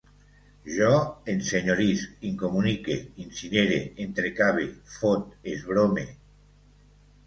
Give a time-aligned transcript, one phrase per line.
[0.77, 0.87] Jo
[1.33, 6.13] ensenyorisc, incomunique, incinere, entrecave, fot, esbrome